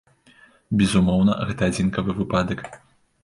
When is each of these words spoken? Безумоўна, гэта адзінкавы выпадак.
Безумоўна, 0.81 1.35
гэта 1.49 1.69
адзінкавы 1.73 2.11
выпадак. 2.21 2.59